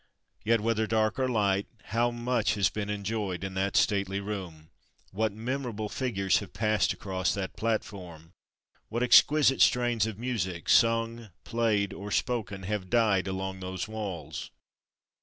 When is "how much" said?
1.93-2.55